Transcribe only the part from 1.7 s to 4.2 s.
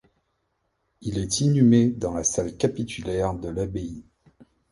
dans la salle capitulaire de l'abbaye.